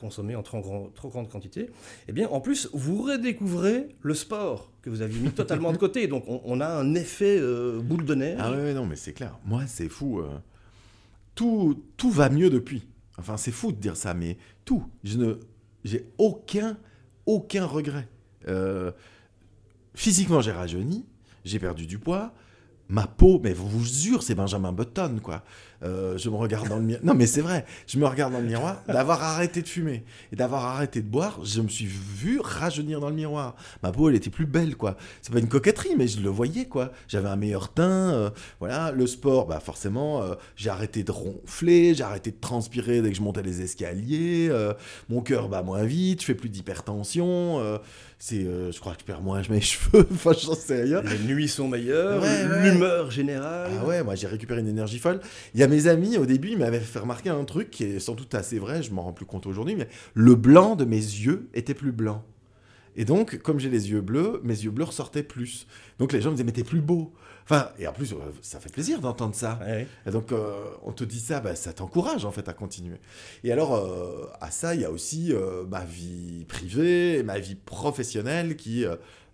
[0.00, 1.70] consommées en trop, trop, grande quantité,
[2.08, 6.06] eh bien, en plus, vous redécouvrez le sport que vous aviez mis totalement de côté.
[6.06, 7.40] Donc, on, a un effet
[7.82, 8.38] boule de neige.
[8.40, 9.38] Ah oui, non, mais c'est clair.
[9.44, 10.22] Moi, c'est fou
[11.34, 12.86] tout, tout va mieux depuis.
[13.18, 14.84] Enfin, c'est fou de dire ça, mais tout.
[15.04, 15.34] Je ne,
[15.84, 16.76] j'ai aucun,
[17.26, 18.08] aucun regret.
[18.48, 18.92] Euh,
[19.94, 21.04] physiquement, j'ai rajeuni,
[21.44, 22.34] j'ai perdu du poids,
[22.88, 25.42] ma peau, mais vous vous jure, c'est Benjamin Button, quoi.
[25.82, 27.04] Euh, je me regarde dans le miroir.
[27.04, 30.36] Non, mais c'est vrai, je me regarde dans le miroir, d'avoir arrêté de fumer et
[30.36, 33.54] d'avoir arrêté de boire, je me suis vu rajeunir dans le miroir.
[33.82, 34.96] Ma peau, elle était plus belle, quoi.
[35.20, 36.92] C'est pas une coquetterie, mais je le voyais, quoi.
[37.08, 38.92] J'avais un meilleur teint, euh, voilà.
[38.92, 43.16] Le sport, bah forcément, euh, j'ai arrêté de ronfler, j'ai arrêté de transpirer dès que
[43.16, 44.50] je montais les escaliers.
[45.08, 47.60] mon cœur bat moins vite, je fais plus d'hypertension
[48.26, 51.02] c'est euh, je crois que je perds moins mes cheveux enfin j'en sais rien.
[51.02, 52.24] Les nuits sont meilleures
[52.62, 53.70] l'humeur générale.
[53.78, 55.20] Ah ouais moi j'ai récupéré une énergie folle.
[55.52, 58.00] Il y a mes amis au début ils m'avaient fait remarquer un truc qui est
[58.00, 60.96] sans doute assez vrai je m'en rends plus compte aujourd'hui mais le blanc de mes
[60.96, 62.24] yeux était plus blanc.
[62.96, 65.66] Et donc comme j'ai les yeux bleus mes yeux bleus ressortaient plus.
[65.98, 67.12] Donc les gens me disaient mais t'es plus beau
[67.44, 69.60] Enfin, et en plus, euh, ça fait plaisir d'entendre ça.
[70.06, 72.96] Et donc, euh, on te dit ça, bah, ça t'encourage en fait à continuer.
[73.42, 75.32] Et alors, euh, à ça, il y a aussi
[75.68, 78.84] ma vie privée et ma vie professionnelle qui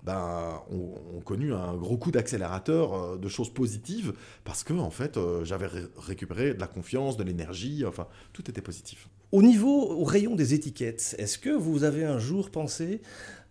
[0.03, 4.13] ben, ont, connu un gros coup d'accélérateur de choses positives
[4.45, 9.09] parce que, en fait, j'avais récupéré de la confiance, de l'énergie, enfin, tout était positif.
[9.33, 13.01] Au niveau, au rayon des étiquettes, est-ce que vous avez un jour pensé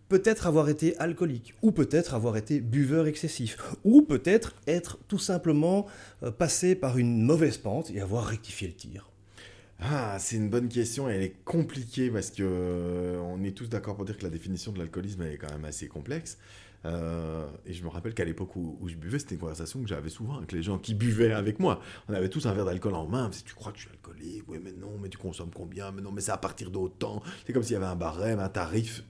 [0.09, 5.87] peut-être avoir été alcoolique, ou peut-être avoir été buveur excessif, ou peut-être être tout simplement
[6.23, 9.05] euh, passé par une mauvaise pente et avoir rectifié le tir
[9.81, 13.95] ah, c'est une bonne question elle est compliquée parce que euh, on est tous d'accord
[13.95, 16.37] pour dire que la définition de l'alcoolisme est quand même assez complexe.
[16.85, 20.09] Euh, et je me rappelle qu'à l'époque où, je buvais, c'était une conversation que j'avais
[20.09, 21.81] souvent avec les gens qui buvaient avec moi.
[22.07, 23.29] On avait tous un verre d'alcool en main.
[23.31, 25.91] Si tu crois que je suis alcoolique, oui, mais non, mais tu consommes combien?
[25.91, 27.21] Mais non, mais c'est à partir d'autant.
[27.45, 29.03] C'est comme s'il y avait un barème, un tarif.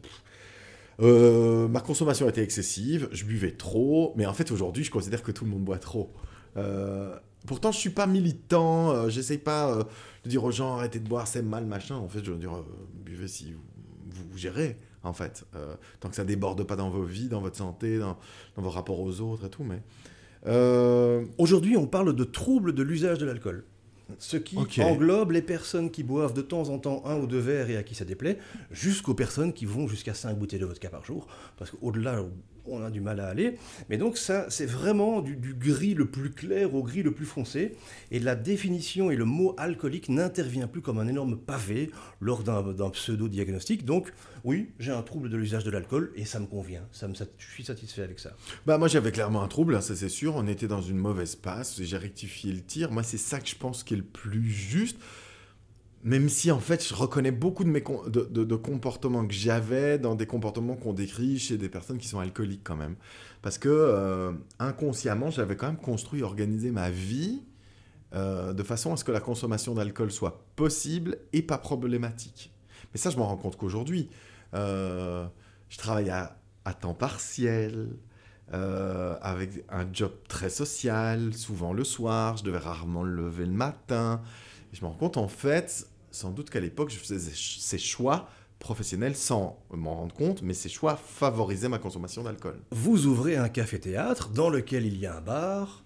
[1.02, 5.32] Euh, ma consommation était excessive, je buvais trop, mais en fait aujourd'hui je considère que
[5.32, 6.12] tout le monde boit trop.
[6.58, 9.78] Euh, pourtant je suis pas militant, euh, j'essaye pas
[10.24, 11.96] de dire aux gens arrêtez de boire, c'est mal, machin.
[11.96, 13.62] En fait je veux dire buvez si vous,
[14.32, 15.46] vous, gérez en fait,
[16.02, 18.18] tant que ça déborde pas dans vos vies, dans votre santé, dans,
[18.58, 19.64] dans vos rapports aux autres et tout.
[19.64, 19.82] Mais
[21.38, 23.64] aujourd'hui on parle de troubles de l'usage de l'alcool
[24.18, 27.70] ce qui englobe les personnes qui boivent de temps en temps un ou deux verres
[27.70, 28.38] et à qui ça déplaît,
[28.72, 32.24] jusqu'aux personnes qui vont jusqu'à cinq bouteilles de vodka par jour, parce qu'au-delà,
[32.72, 33.58] on a du mal à aller.
[33.90, 37.76] Mais donc ça, c'est vraiment du, gris le plus clair au gris le plus foncé.
[38.12, 42.90] Et la définition et le mot alcoolique n'intervient plus comme un énorme pavé lors d'un
[42.90, 43.86] pseudo-diagnostic.
[43.86, 44.12] Donc
[44.44, 46.84] oui, j'ai un trouble de l'usage de l'alcool et ça me convient.
[46.94, 48.32] Je suis satisfait avec ça.
[48.66, 50.36] Bah moi j'avais clairement un trouble, hein, ça c'est sûr.
[50.36, 51.82] On était dans une mauvaise passe.
[51.82, 52.92] J'ai rectifié le tir.
[52.92, 54.98] Moi c'est ça que je pense qui est le plus juste
[56.04, 60.26] même si en fait je reconnais beaucoup de, mes de, comportements que j'avais dans des
[60.26, 62.96] comportements qu'on décrit chez des personnes qui sont alcooliques quand même.
[63.42, 67.44] Parce que euh, inconsciemment, j'avais quand même construit, organisé ma vie
[68.14, 72.52] euh, de façon à ce que la consommation d'alcool soit possible et pas problématique.
[72.94, 74.10] Mais ça, je m'en rends compte qu'aujourd'hui,
[74.54, 75.28] euh,
[75.70, 76.36] je travaille à,
[76.82, 77.90] temps partiel,
[78.52, 84.22] avec un job très social, souvent le soir, je devais rarement le lever le matin
[84.74, 88.30] je me rends compte, en fait, sans doute qu'à l'époque, je faisais ces choix
[88.60, 92.60] professionnels sans m'en rendre compte, mais ces choix favorisaient ma consommation d'alcool.
[92.72, 95.84] Vous ouvrez un café-théâtre dans lequel il y a un bar,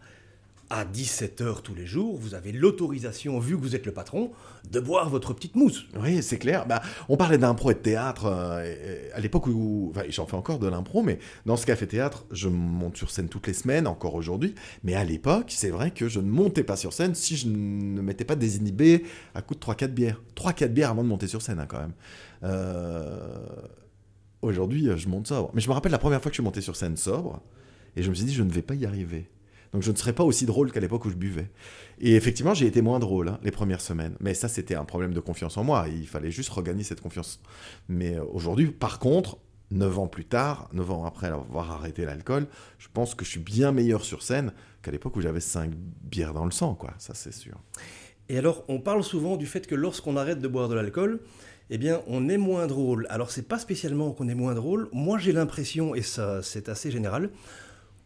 [0.74, 4.32] à 17h tous les jours, vous avez l'autorisation, vu que vous êtes le patron,
[4.72, 5.86] de boire votre petite mousse.
[6.02, 6.66] Oui, c'est clair.
[6.66, 9.92] Bah, on parlait d'impro et de théâtre euh, à l'époque où...
[9.92, 13.46] Enfin, j'en fais encore de l'impro, mais dans ce café-théâtre, je monte sur scène toutes
[13.46, 14.56] les semaines, encore aujourd'hui.
[14.84, 18.02] Mais à l'époque, c'est vrai que je ne montais pas sur scène si je ne
[18.02, 19.06] m'étais pas désinhibé
[19.36, 20.24] à coup de 3-4 bières.
[20.36, 21.94] 3-4 bières avant de monter sur scène, hein, quand même.
[22.44, 23.46] Euh,
[24.42, 25.52] aujourd'hui, je monte sobre.
[25.54, 27.44] Mais je me rappelle la première fois que je suis monté sur scène sobre,
[27.96, 29.30] et je me suis dit, je ne vais pas y arriver.
[29.74, 31.50] Donc je ne serais pas aussi drôle qu'à l'époque où je buvais.
[32.00, 34.16] Et effectivement, j'ai été moins drôle hein, les premières semaines.
[34.20, 35.88] Mais ça, c'était un problème de confiance en moi.
[35.90, 37.42] Il fallait juste regagner cette confiance.
[37.90, 39.38] Mais euh, aujourd'hui, par contre,
[39.72, 43.40] 9 ans plus tard, 9 ans après avoir arrêté l'alcool, je pense que je suis
[43.40, 45.72] bien meilleur sur scène qu'à l'époque où j'avais 5
[46.04, 46.94] bières dans le sang, quoi.
[47.00, 47.60] Ça, c'est sûr.
[48.30, 51.20] Et alors, on parle souvent du fait que lorsqu'on arrête de boire de l'alcool,
[51.70, 53.08] eh bien, on est moins drôle.
[53.10, 54.90] Alors, c'est pas spécialement qu'on est moins drôle.
[54.94, 57.32] Moi, j'ai l'impression, et ça, c'est assez général,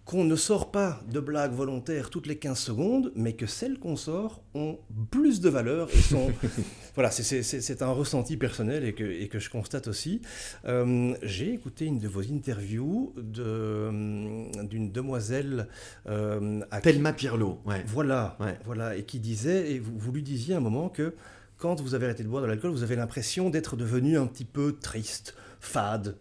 [0.08, 3.98] qu'on ne sort pas de blagues volontaires toutes les 15 secondes, mais que celles qu'on
[3.98, 4.80] sort ont
[5.12, 6.32] plus de valeur et sont...
[6.96, 10.22] voilà, c'est un ressenti personnel et que, et que je constate aussi.
[10.64, 15.68] Euh, j'ai écouté une de vos interviews euh, d'une demoiselle...
[16.08, 17.84] Euh, à Thelma Pirlo, ouais.
[17.86, 21.16] Voilà, voilà, et qui disait, et vous, vous lui disiez à un moment que
[21.58, 24.46] quand vous avez arrêté de boire de l'alcool, vous avez l'impression d'être devenu un petit
[24.46, 26.16] peu triste, fade,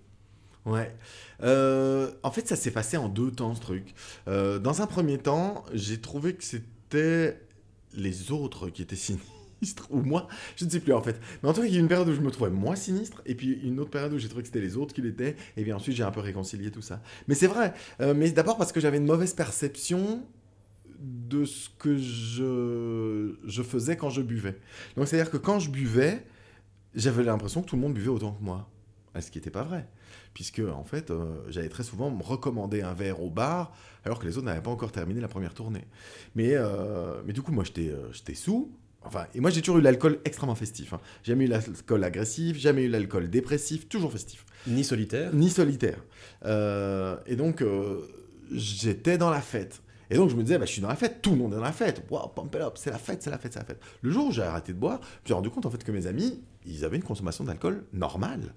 [0.66, 0.92] Ouais.
[1.42, 3.94] Euh, en fait, ça s'est passé en deux temps, ce truc.
[4.26, 7.40] Euh, dans un premier temps, j'ai trouvé que c'était
[7.94, 8.96] les autres qui étaient
[9.62, 10.26] sinistres, ou moi,
[10.56, 11.20] je ne sais plus en fait.
[11.42, 13.22] Mais en tout cas, il y a une période où je me trouvais moi sinistre,
[13.26, 15.62] et puis une autre période où j'ai trouvé que c'était les autres qui l'étaient, et
[15.62, 17.00] bien ensuite j'ai un peu réconcilié tout ça.
[17.28, 20.22] Mais c'est vrai, euh, mais d'abord parce que j'avais une mauvaise perception
[20.98, 24.58] de ce que je, je faisais quand je buvais.
[24.96, 26.24] Donc c'est-à-dire que quand je buvais,
[26.94, 28.68] j'avais l'impression que tout le monde buvait autant que moi.
[29.20, 29.86] Ce qui n'était pas vrai.
[30.36, 33.72] Puisque, en fait, euh, j'allais très souvent me recommander un verre au bar,
[34.04, 35.86] alors que les autres n'avaient pas encore terminé la première tournée.
[36.34, 38.70] Mais, euh, mais du coup, moi, j'étais euh, j'étais sous.
[39.02, 40.92] Enfin, et moi, j'ai toujours eu l'alcool extrêmement festif.
[40.92, 41.00] hein.
[41.22, 44.44] Jamais eu l'alcool agressif, jamais eu l'alcool dépressif, toujours festif.
[44.66, 45.32] Ni solitaire.
[45.32, 46.04] Ni solitaire.
[46.44, 47.64] Et donc,
[48.52, 49.80] j'étais dans la fête.
[50.10, 51.56] Et donc, je me disais, bah, je suis dans la fête, tout le monde est
[51.56, 52.04] dans la fête.
[52.10, 53.80] Waouh, pump it up, c'est la fête, c'est la fête, c'est la fête.
[54.02, 55.92] Le jour où j'ai arrêté de boire, je me suis rendu compte en fait que
[55.92, 58.52] mes amis, ils avaient une consommation d'alcool normale.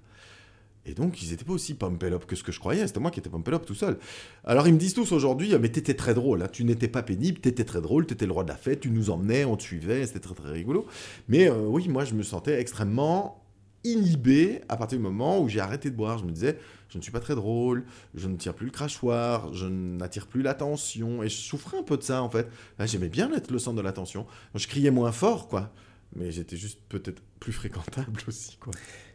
[0.86, 2.86] Et donc, ils n'étaient pas aussi pump it up que ce que je croyais.
[2.86, 3.98] C'était moi qui étais pump it up tout seul.
[4.44, 6.42] Alors, ils me disent tous aujourd'hui, mais t'étais très drôle.
[6.42, 6.48] hein.
[6.50, 9.10] Tu n'étais pas pénible, t'étais très drôle, t'étais le roi de la fête, tu nous
[9.10, 10.86] emmenais, on te suivait, c'était très très rigolo.
[11.28, 13.44] Mais euh, oui, moi, je me sentais extrêmement
[13.84, 16.18] inhibé à partir du moment où j'ai arrêté de boire.
[16.18, 19.52] Je me disais, je ne suis pas très drôle, je ne tire plus le crachoir,
[19.54, 21.22] je n'attire plus l'attention.
[21.22, 22.48] Et je souffrais un peu de ça, en fait.
[22.78, 24.26] Là, J'aimais bien être le centre de l'attention.
[24.54, 25.72] Je criais moins fort, quoi.
[26.16, 28.72] Mais j'étais juste peut-être plus fréquentable aussi, quoi.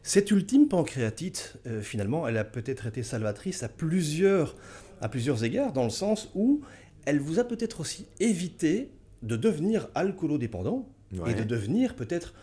[0.07, 4.55] Cette ultime pancréatite, euh, finalement, elle a peut-être été salvatrice à plusieurs,
[5.01, 6.61] à plusieurs égards, dans le sens où
[7.05, 8.91] elle vous a peut-être aussi évité
[9.23, 10.87] de devenir alcoolodépendant
[11.17, 11.31] Ouais.
[11.31, 12.33] et de devenir peut-être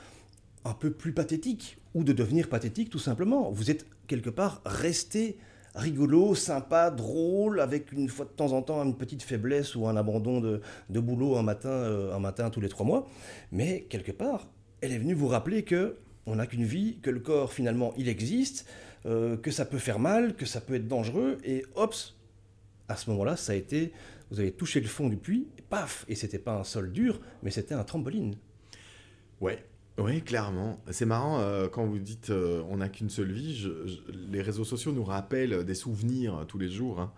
[0.65, 3.51] un peu plus pathétique, ou de devenir pathétique tout simplement.
[3.53, 5.37] Vous êtes quelque part resté
[5.77, 9.97] rigolo, sympa, drôle, avec une fois de temps en temps une petite faiblesse ou un
[9.97, 13.09] abandon de, de boulot un matin, euh, un matin tous les trois mois.
[13.53, 14.49] Mais quelque part,
[14.81, 18.09] elle est venue vous rappeler que on n'a qu'une vie, que le corps finalement il
[18.09, 18.67] existe,
[19.07, 21.95] euh, que ça peut faire mal, que ça peut être dangereux, et hop,
[22.89, 23.93] à ce moment-là, ça a été,
[24.31, 27.21] vous avez touché le fond du puits, et paf, et c'était pas un sol dur,
[27.43, 28.37] mais c'était un trampoline.
[29.41, 29.65] Ouais.
[29.99, 30.81] Oui, clairement.
[30.91, 33.69] C'est marrant euh, quand vous dites euh, on n'a qu'une seule vie.
[34.31, 36.99] les réseaux sociaux nous rappellent des souvenirs tous les jours.
[37.01, 37.13] hein.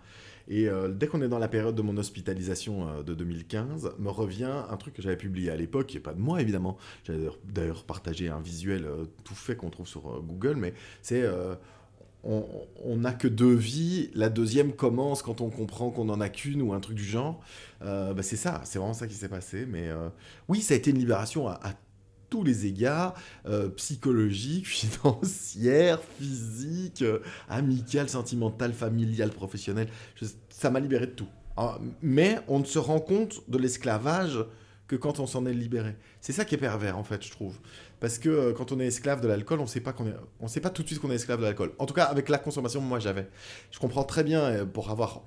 [0.47, 4.09] Et euh, dès qu'on est dans la période de mon hospitalisation euh, de 2015, me
[4.09, 6.77] revient un truc que j'avais publié à l'époque, qui pas de moi évidemment.
[7.03, 11.23] J'avais d'ailleurs- partagé un visuel euh, tout fait qu'on trouve sur Google, mais c'est
[12.23, 16.61] on n'a que deux vies, la deuxième commence quand on comprend qu'on n'en a qu'une
[16.63, 17.39] ou un truc du genre.
[17.81, 19.67] Bah, c'est ça, c'est vraiment ça qui s'est passé.
[19.67, 19.89] Mais
[20.47, 21.73] oui, ça a été une libération à, à
[22.35, 23.13] tous les égards,
[23.47, 29.87] euh, psychologique, financière, physique, euh, amical, sentimental, familial, professionnel.
[30.17, 31.27] Je- ça m'a libéré de tout.
[31.55, 34.37] Ah, mais on ne se rend compte de l'esclavage
[34.87, 35.95] que quand on s'en est libéré.
[36.19, 37.57] C'est ça qui est pervers en fait, je trouve.
[38.01, 40.49] Parce que euh, quand on est esclave de l'alcool, on sait pas qu'on est, on
[40.49, 41.71] sait pas tout de suite qu'on est esclave de l'alcool.
[41.79, 43.29] En tout cas, avec la consommation, moi j'avais.
[43.71, 45.21] Je comprends très bien euh, pour avoir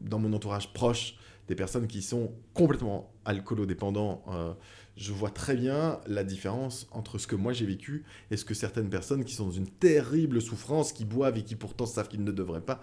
[0.00, 1.16] dans mon entourage proche
[1.48, 4.24] des personnes qui sont complètement alcoolodépendants.
[4.28, 4.54] euh,
[4.96, 8.54] je vois très bien la différence entre ce que moi j'ai vécu et ce que
[8.54, 12.22] certaines personnes qui sont dans une terrible souffrance, qui boivent et qui pourtant savent qu'ils
[12.22, 12.80] ne devraient pas.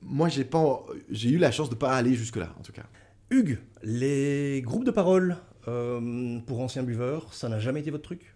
[0.00, 2.86] Moi, j'ai pas, j'ai eu la chance de pas aller jusque là, en tout cas.
[3.30, 5.36] Hugues, les groupes de parole
[5.66, 8.34] euh, pour anciens buveurs, ça n'a jamais été votre truc?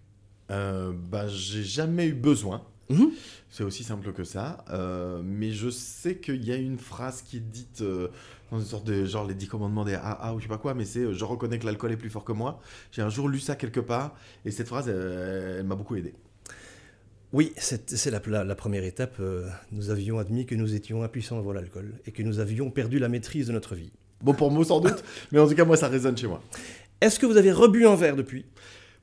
[0.50, 2.62] Euh, bah, j'ai jamais eu besoin.
[2.90, 3.10] Mhm.
[3.48, 4.64] C'est aussi simple que ça.
[4.70, 7.82] Euh, mais je sais qu'il y a une phrase qui est dite
[8.52, 10.74] dans une sorte de genre les 10 commandements des AA ou je sais pas quoi,
[10.74, 12.60] mais c'est euh, je reconnais que l'alcool est plus fort que moi.
[12.92, 16.14] J'ai un jour lu ça quelque part et cette phrase, euh, elle m'a beaucoup aidé.
[17.32, 19.16] Oui, c'est la, la- la première étape.
[19.20, 22.98] euh, nous avions admis que nous étions impuissants devant l'alcool et que nous avions perdu
[22.98, 23.90] la maîtrise de notre vie.
[24.22, 26.42] Bon pour moi sans doute, mais en tout cas moi ça résonne chez moi.
[27.00, 28.44] Est-ce que vous avez rebu un verre depuis?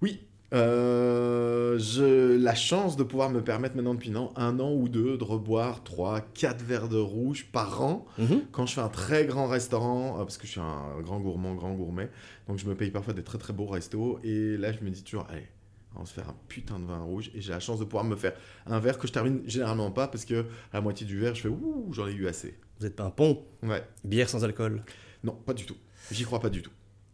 [0.01, 0.21] Oui.
[0.51, 5.17] Euh, j'ai la chance de pouvoir me permettre maintenant depuis non, un an ou deux
[5.17, 8.05] de reboire 3, 4 verres de rouge par an
[8.51, 11.53] quand je fais un très grand restaurant, euh, parce que je suis un grand gourmand,
[11.53, 12.09] grand gourmet,
[12.47, 15.03] donc je me paye parfois des très très beaux restos, et là je me dis
[15.03, 15.47] toujours, allez,
[15.95, 18.03] on va se faire un putain de vin rouge, et j'ai la chance de pouvoir
[18.03, 18.33] me faire
[18.65, 21.41] un verre que je termine généralement pas, parce que à la moitié du verre, je
[21.41, 22.57] fais, ouh, j'en ai eu assez.
[22.79, 23.43] Vous n'êtes pas un pont?
[23.61, 24.83] Ouais, Bière sans alcool?
[25.23, 25.75] Non, pas du tout.
[26.11, 26.71] J'y crois pas du tout.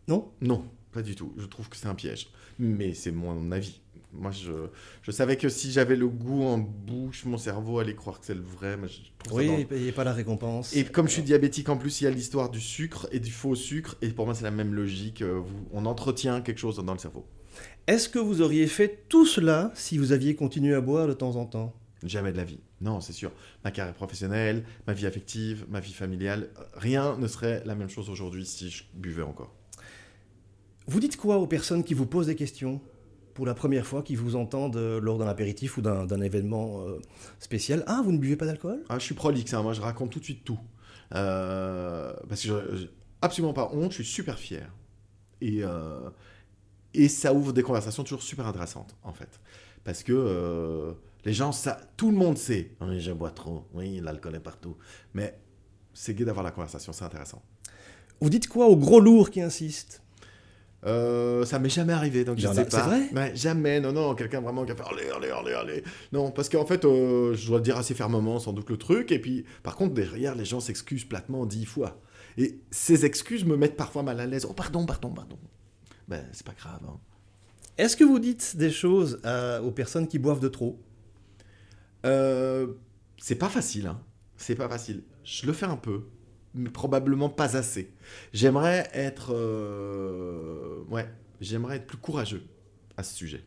[0.08, 0.32] Non?
[0.39, 0.63] Non,
[0.96, 1.34] pas du tout.
[1.38, 2.28] Je trouve que c'est un piège.
[2.58, 3.82] Mais c'est mon avis.
[4.14, 4.52] Moi, je,
[5.04, 8.34] je savais que si j'avais le goût en bouche, mon cerveau allait croire que c'est
[8.34, 8.78] le vrai.
[8.78, 9.02] Mais je
[9.34, 9.60] Oui, dangereux.
[9.60, 10.74] ne payez pas la récompense.
[10.74, 13.32] Et comme je suis diabétique en plus, il y a l'histoire du sucre et du
[13.32, 13.98] faux sucre.
[14.02, 15.22] Et pour moi, c'est la même logique.
[15.22, 15.42] euh,
[15.74, 17.26] on entretient quelque chose dans le cerveau.
[17.88, 21.36] Est-ce que vous auriez fait tout cela si vous aviez continué à boire de temps
[21.36, 21.74] en temps?
[22.04, 22.60] Jamais de la vie.
[22.82, 23.32] Non, c'est sûr.
[23.64, 28.10] Ma carrière professionnelle, ma vie affective, ma vie familiale, rien ne serait la même chose
[28.10, 29.54] aujourd'hui si je buvais encore.
[30.88, 32.80] Vous dites quoi aux personnes qui vous posent des questions
[33.34, 37.00] pour la première fois, qui vous entendent euh, lors d'un apéritif ou d'un événement euh,
[37.39, 37.84] spécial?
[37.88, 38.84] Ah, vous ne buvez pas d'alcool?
[38.88, 40.60] Ah, je suis prolixe, hein, moi je raconte tout de suite tout.
[41.13, 42.89] Euh, parce que j'ai
[43.21, 44.71] absolument pas honte, je suis super fier.
[45.41, 46.10] Et, euh,
[46.93, 49.39] et ça ouvre des conversations toujours super intéressantes, en fait.
[49.84, 50.93] Parce que euh,
[51.26, 52.71] les gens, ça, tout le monde sait.
[52.80, 54.78] Oui, je bois trop, oui, l'alcool est partout.
[55.13, 55.38] Mais
[55.93, 57.41] c'est gai d'avoir la conversation, c'est intéressant.
[58.21, 60.04] Vous dites quoi aux gros lourds qui insistent?
[60.86, 62.84] Euh, ça m'est jamais arrivé, donc je en sais pas.
[62.88, 65.84] vrai Ouais, Jamais, non, non, quelqu'un vraiment qui a fait allez, allez, allez, allez.
[66.12, 69.12] Non, parce qu'en fait, euh, je dois le dire assez fermement, sans doute le truc.
[69.12, 72.00] Et puis, par contre, derrière, les gens s'excusent platement dix fois.
[72.38, 74.45] Et ces excuses me mettent parfois mal à l'aise.
[74.48, 75.39] Oh, pardon, pardon, pardon.
[76.08, 76.82] Ben, c'est pas grave.
[76.88, 77.00] hein.
[77.78, 80.80] Est-ce que vous dites des choses à- aux personnes qui boivent de trop?
[82.06, 82.67] Euh,
[83.17, 84.00] c'est pas facile, hein.
[84.38, 85.04] C'est pas facile.
[85.24, 86.04] Je le fais un peu,
[86.56, 87.91] mais probablement pas assez.
[88.34, 91.08] J'aimerais être, euh, ouais,
[91.41, 92.44] j'aimerais être plus courageux
[92.98, 93.44] à ce sujet.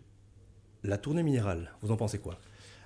[0.85, 2.38] La tournée minérale, vous en pensez quoi?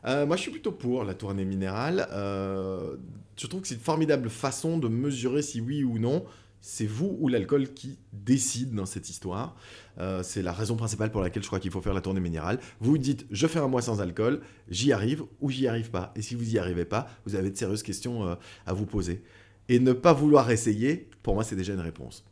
[0.05, 2.09] Euh, moi, je suis plutôt pour la tournée minérale.
[2.13, 2.97] Euh,
[3.37, 6.25] je trouve que c'est une formidable façon de mesurer si oui ou non
[6.65, 9.57] c'est vous ou l'alcool qui décide dans cette histoire.
[9.99, 12.61] Euh, c'est la raison principale pour laquelle je crois qu'il faut faire la tournée minérale.
[12.79, 16.13] Vous dites, je fais un mois sans alcool, j'y arrive ou j'y arrive pas.
[16.15, 19.25] Et si vous y arrivez pas, vous avez de sérieuses questions à vous poser.
[19.73, 22.27] Et ne pas vouloir essayer, pour moi, c'est déjà une réponse.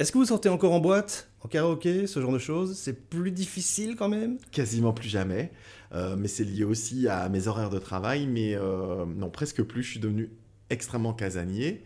[0.00, 2.76] Est-ce que vous sortez encore en boîte, en karaoké, ce genre de choses?
[2.76, 4.38] C'est plus difficile quand même?
[4.50, 5.52] Quasiment plus jamais.
[5.92, 8.26] Euh, mais c'est lié aussi à mes horaires de travail.
[8.26, 9.84] Mais euh, non, presque plus.
[9.84, 10.30] Je suis devenu
[10.70, 11.84] extrêmement casanier.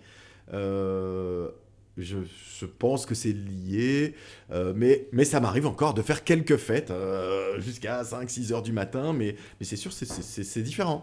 [0.54, 1.50] Euh,
[1.98, 2.16] je,
[2.59, 4.14] je pense que c'est lié.
[4.50, 8.72] Euh, mais, mais ça m'arrive encore de faire quelques fêtes euh, jusqu'à 5-6 heures du
[8.72, 9.12] matin.
[9.12, 11.02] Mais, mais c'est sûr, c'est différent.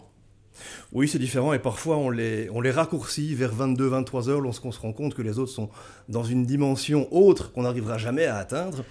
[0.91, 4.79] Oui, c'est différent et parfois on les, on les raccourcit vers 22-23 heures lorsqu'on se
[4.79, 5.69] rend compte que les autres sont
[6.09, 8.83] dans une dimension autre qu'on n'arrivera jamais à atteindre.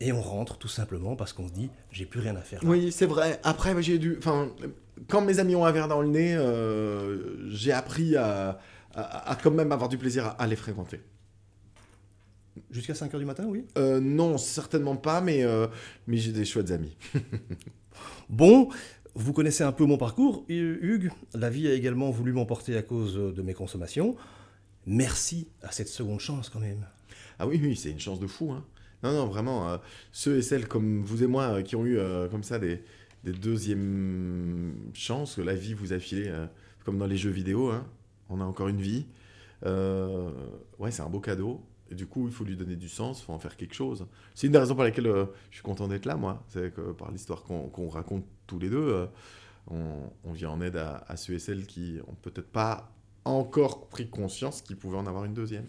[0.00, 2.62] Et on rentre tout simplement parce qu'on se dit j'ai plus rien à faire.
[2.64, 2.70] là.
[2.70, 3.38] Oui, c'est vrai.
[3.44, 4.16] Après, j'ai dû.
[4.18, 4.50] Enfin,
[5.08, 8.58] quand mes amis ont un verre dans le nez, euh, j'ai appris à,
[8.94, 11.00] à- à quand même avoir du plaisir à, à les fréquenter.
[12.70, 13.64] Jusqu'à 5 heures du matin, oui?
[13.78, 15.68] Euh, non, certainement pas, mais, euh,
[16.06, 16.96] mais j'ai des chouettes amis.
[18.28, 18.70] Bon,
[19.14, 21.10] vous connaissez un peu mon parcours, Hu- Hugues.
[21.34, 24.16] La vie a également voulu m'emporter à cause de mes consommations.
[24.86, 26.86] Merci à cette seconde chance quand même.
[27.38, 28.52] Ah oui, oui, c'est une chance de fou.
[28.52, 28.64] Hein.
[29.02, 29.76] Non, non, vraiment, euh,
[30.12, 32.82] ceux et celles comme vous et moi euh, qui ont eu euh, comme ça des,
[33.24, 36.32] des deuxièmes chances que la vie vous a filé,
[36.84, 37.86] comme dans les jeux vidéo, hein.
[38.28, 39.06] on a encore une vie.
[39.64, 41.60] Ouais, c'est un beau cadeau.
[41.92, 44.06] Et du coup, il faut lui donner du sens, il faut en faire quelque chose.
[44.34, 46.42] C'est une des raisons pour lesquelles euh, je suis content d'être là, moi.
[46.48, 49.06] C'est que par l'histoire qu'on raconte tous les deux, euh,
[50.24, 52.90] on, vient en aide à, à ceux et celles qui ont peut-être pas
[53.26, 55.66] encore pris conscience qu'ils pouvaient en avoir une deuxième.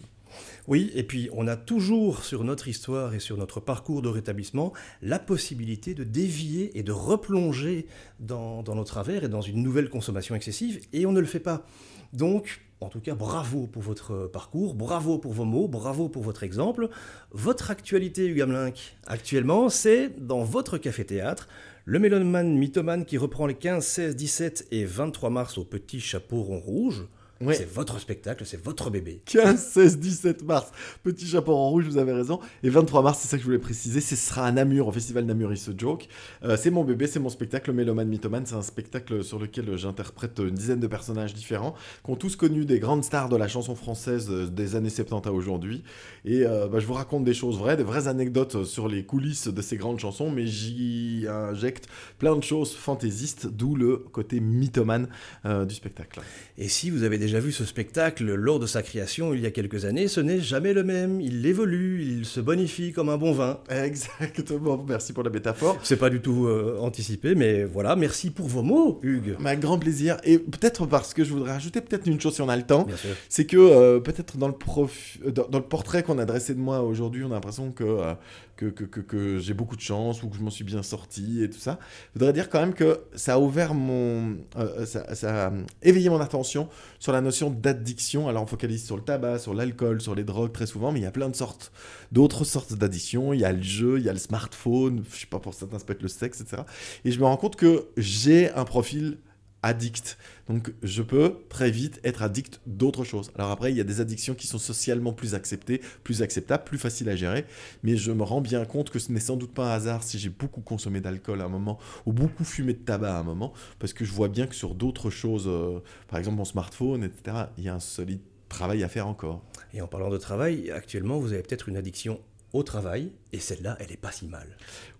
[0.69, 4.71] Oui, et puis on a toujours sur notre histoire et sur notre parcours de rétablissement
[5.01, 7.85] la possibilité de dévier et de replonger
[8.21, 11.41] dans, dans nos travers et dans une nouvelle consommation excessive, et on ne le fait
[11.41, 11.65] pas.
[12.13, 16.43] Donc, en tout cas, bravo pour votre parcours, bravo pour vos mots, bravo pour votre
[16.43, 16.89] exemple.
[17.31, 18.71] Votre actualité, Hugues Hamelin,
[19.07, 21.47] actuellement, c'est dans votre café-théâtre,
[21.85, 26.41] le mélomane mythomane qui reprend les 15, 16, 17 et 23 mars au Petit Chapeau
[26.41, 27.07] Rond Rouge.
[27.41, 27.55] Ouais.
[27.55, 29.21] C'est votre spectacle, c'est votre bébé.
[29.25, 30.71] 15, 16, 17 mars.
[31.03, 32.39] Petit chapeau en rouge, vous avez raison.
[32.61, 35.25] Et 23 mars, c'est ça que je voulais préciser, ce sera à Namur, au festival
[35.25, 36.07] Namur Is a Joke.
[36.43, 38.45] Euh, c'est mon bébé, c'est mon spectacle Méloman Mythoman.
[38.45, 42.65] C'est un spectacle sur lequel j'interprète une dizaine de personnages différents, qui ont tous connu
[42.65, 45.83] des grandes stars de la chanson française euh, des années 70 à aujourd'hui.
[46.25, 49.47] Et euh, bah, je vous raconte des choses vraies, des vraies anecdotes sur les coulisses
[49.47, 51.87] de ces grandes chansons, mais j'y injecte
[52.19, 55.07] plein de choses fantaisistes, d'où le côté mythomane
[55.45, 56.21] euh, du spectacle.
[56.57, 59.51] Et si vous avez déjà vu ce spectacle lors de sa création il y a
[59.51, 61.21] quelques années, ce n'est jamais le même.
[61.21, 63.59] Il évolue, il se bonifie comme un bon vin.
[63.69, 65.77] Exactement, merci pour la métaphore.
[65.83, 69.35] C'est pas du tout euh, anticipé, mais voilà, merci pour vos mots, Hugues.
[69.43, 70.17] Un grand plaisir.
[70.23, 72.87] Et peut-être parce que je voudrais ajouter peut-être une chose si on a le temps.
[73.29, 76.59] C'est que euh, peut-être dans, le prof- dans, dans le portrait qu'on a dressé de
[76.59, 78.13] moi aujourd'hui, on a l'impression que, euh,
[78.55, 81.79] que, j'ai beaucoup de chance ou que je m'en suis bien sorti et tout ça.
[82.13, 84.37] Je voudrais dire quand même que ça a ouvert mon.
[84.57, 88.27] euh, ça, a éveillé mon attention sur la notion d'addiction.
[88.27, 91.03] Alors on focalise sur le tabac, sur l'alcool, sur les drogues très souvent, mais il
[91.03, 91.71] y a plein de sortes,
[92.11, 93.33] d'autres sortes d'addictions.
[93.33, 95.79] Il y a le jeu, il y a le smartphone, je sais pas, pour certains
[95.79, 96.63] ça peut être le sexe, etc.
[97.05, 99.17] Et je me rends compte que j'ai un profil
[99.63, 100.17] addict.
[100.47, 103.31] Donc je peux très vite être addict d'autres choses.
[103.35, 106.77] Alors après, il y a des addictions qui sont socialement plus acceptées, plus acceptables, plus
[106.77, 107.45] faciles à gérer.
[107.81, 110.19] Mais je me rends bien compte que ce n'est sans doute pas un hasard si
[110.19, 113.53] j'ai beaucoup consommé d'alcool à un moment ou beaucoup fumé de tabac à un moment.
[113.79, 117.37] Parce que je vois bien que sur d'autres choses, euh, par exemple mon smartphone, etc.,
[117.57, 119.41] il y a un solide travail à faire encore.
[119.73, 122.19] Et en parlant de travail, actuellement, vous avez peut-être une addiction
[122.53, 124.47] au travail, et celle-là, elle est pas si mal.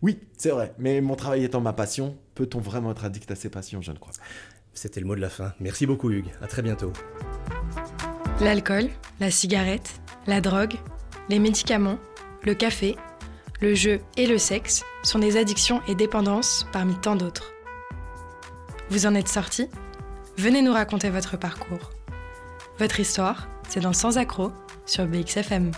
[0.01, 0.73] Oui, c'est vrai.
[0.79, 3.79] Mais mon travail étant ma passion, peut-on vraiment être addict à ses passions?
[3.81, 4.23] Je ne crois pas.
[4.73, 5.53] C'était le mot de la fin.
[5.59, 6.31] Merci beaucoup, Hugues.
[6.41, 6.91] À très bientôt.
[8.41, 10.75] L'alcool, la cigarette, la drogue,
[11.29, 11.99] les médicaments,
[12.43, 12.95] le café,
[13.61, 17.53] le jeu et le sexe sont des addictions et dépendances parmi tant d'autres.
[18.89, 19.69] Vous en êtes sorti?
[20.37, 21.91] Venez nous raconter votre parcours.
[22.79, 24.51] Votre histoire, c'est dans Sans accroc
[24.85, 25.71] sur BXFM.